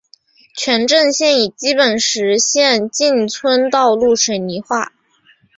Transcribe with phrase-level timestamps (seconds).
[0.55, 4.93] 全镇现已基本实现进村道路水泥化。